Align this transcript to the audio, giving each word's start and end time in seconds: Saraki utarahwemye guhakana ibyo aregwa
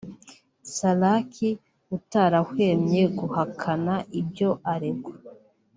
Saraki 0.75 1.49
utarahwemye 1.97 3.01
guhakana 3.17 3.95
ibyo 4.19 4.49
aregwa 4.73 5.13